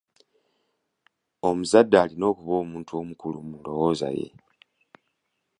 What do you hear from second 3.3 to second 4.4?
mu ndowooza ye.